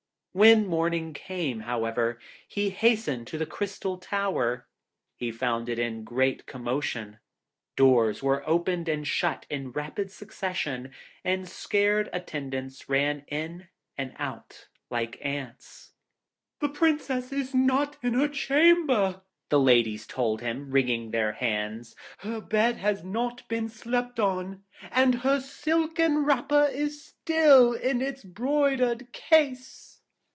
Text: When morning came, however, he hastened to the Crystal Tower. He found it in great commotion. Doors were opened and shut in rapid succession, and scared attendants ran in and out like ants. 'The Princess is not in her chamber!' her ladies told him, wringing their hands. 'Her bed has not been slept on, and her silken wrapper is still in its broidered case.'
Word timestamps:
When 0.33 0.65
morning 0.65 1.11
came, 1.11 1.59
however, 1.59 2.17
he 2.47 2.69
hastened 2.69 3.27
to 3.27 3.37
the 3.37 3.45
Crystal 3.45 3.97
Tower. 3.97 4.65
He 5.17 5.29
found 5.29 5.67
it 5.67 5.77
in 5.77 6.05
great 6.05 6.45
commotion. 6.45 7.19
Doors 7.75 8.23
were 8.23 8.47
opened 8.47 8.87
and 8.87 9.05
shut 9.05 9.45
in 9.49 9.73
rapid 9.73 10.09
succession, 10.09 10.93
and 11.25 11.49
scared 11.49 12.07
attendants 12.13 12.87
ran 12.87 13.25
in 13.27 13.67
and 13.97 14.13
out 14.17 14.69
like 14.89 15.17
ants. 15.19 15.91
'The 16.61 16.69
Princess 16.69 17.33
is 17.33 17.53
not 17.53 17.97
in 18.01 18.13
her 18.13 18.29
chamber!' 18.29 19.23
her 19.51 19.57
ladies 19.57 20.07
told 20.07 20.39
him, 20.39 20.71
wringing 20.71 21.11
their 21.11 21.33
hands. 21.33 21.93
'Her 22.19 22.39
bed 22.39 22.77
has 22.77 23.03
not 23.03 23.45
been 23.49 23.67
slept 23.67 24.17
on, 24.17 24.63
and 24.91 25.13
her 25.15 25.41
silken 25.41 26.23
wrapper 26.23 26.69
is 26.71 27.03
still 27.03 27.73
in 27.73 28.01
its 28.01 28.23
broidered 28.23 29.11
case.' 29.11 29.89